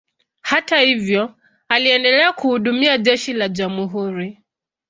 Hata 0.41 0.79
hivyo, 0.79 1.35
aliendelea 1.69 2.33
kuhudumia 2.33 2.97
jeshi 2.97 3.33
la 3.33 3.49
jamhuri. 3.49 4.41